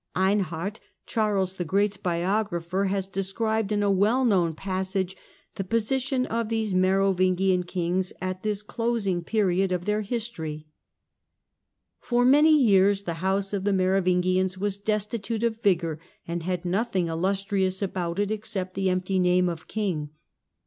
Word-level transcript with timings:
Einhard, 0.15 0.79
Charles 1.05 1.53
the 1.53 1.63
Great's 1.63 1.95
biographer, 1.97 2.85
has 2.85 3.07
de 3.07 3.21
scribed 3.21 3.71
in 3.71 3.83
a 3.83 3.91
well 3.91 4.25
known 4.25 4.55
passage 4.55 5.15
the 5.57 5.63
position 5.63 6.25
of 6.25 6.49
these 6.49 6.73
Merovingian 6.73 7.61
kings 7.61 8.11
at 8.19 8.41
this 8.41 8.63
closing 8.63 9.23
period 9.23 9.71
of 9.71 9.85
their 9.85 10.01
history:— 10.01 10.55
The 10.55 10.55
later" 10.55 10.65
For 12.07 12.25
many 12.25 12.57
years 12.59 13.03
the 13.03 13.13
house 13.21 13.53
of 13.53 13.63
the 13.63 13.73
Merovingians 13.73 14.57
was 14.57 14.79
vSgians 14.79 14.85
destitute 14.85 15.43
of 15.43 15.61
vigour 15.61 15.99
and 16.27 16.41
had 16.41 16.65
nothing 16.65 17.05
illustrious 17.07 17.83
about 17.83 18.17
it 18.17 18.31
except 18.31 18.73
the 18.73 18.89
empty 18.89 19.19
name 19.19 19.47
of 19.47 19.67
king. 19.67 20.09